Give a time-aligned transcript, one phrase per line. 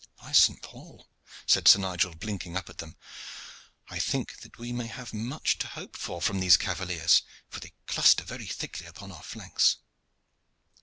[0.17, 1.07] "By Saint Paul!"
[1.45, 2.95] said Sir Nigel, blinking up at them,
[3.87, 8.23] "I think that we have much to hope for from these cavaliers, for they cluster
[8.23, 9.75] very thickly upon our flanks.